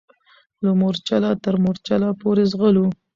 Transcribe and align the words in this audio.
له 0.63 0.71
مورچله 0.79 1.31
تر 1.43 1.55
مورچله 1.63 2.09
پوري 2.19 2.45
ځغلو 2.51 2.85